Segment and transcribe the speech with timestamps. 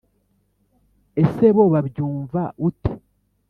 [1.21, 2.91] esebo babyumva ute